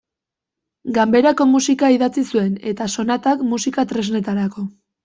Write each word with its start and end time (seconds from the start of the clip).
Ganberako 0.95 1.47
musika 1.51 1.91
idatzi 1.99 2.25
zuen 2.33 2.59
eta 2.73 2.91
sonatak 2.97 3.47
musika-tresnetarako. 3.53 4.71